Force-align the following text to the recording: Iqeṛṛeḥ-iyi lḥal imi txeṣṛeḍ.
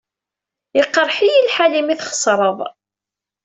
Iqeṛṛeḥ-iyi 0.81 1.41
lḥal 1.47 1.73
imi 1.79 1.95
txeṣṛeḍ. 1.99 2.59